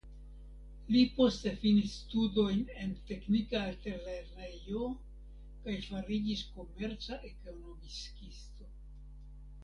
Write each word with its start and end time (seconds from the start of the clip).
Li 0.93 1.01
poste 1.17 1.49
finis 1.63 1.91
studojn 2.05 2.63
en 2.85 2.95
teknika 3.09 3.59
altlernejo 3.65 4.87
kaj 5.67 5.75
fariĝis 5.89 6.41
komerca 6.55 7.19
ekonomikisto. 7.33 8.71